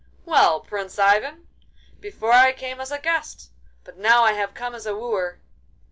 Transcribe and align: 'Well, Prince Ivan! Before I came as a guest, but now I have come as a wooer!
'Well, 0.25 0.61
Prince 0.61 0.97
Ivan! 0.97 1.47
Before 1.99 2.31
I 2.31 2.53
came 2.53 2.81
as 2.81 2.89
a 2.91 2.97
guest, 2.97 3.51
but 3.83 3.97
now 3.97 4.23
I 4.23 4.31
have 4.31 4.55
come 4.55 4.73
as 4.73 4.87
a 4.87 4.95
wooer! 4.95 5.39